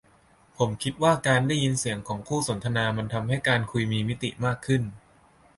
[0.57, 4.81] ผมคิดว่าการได้ยินเสียงของคู่สนทนามันทำให้การคุยมีมิติมากขึ้น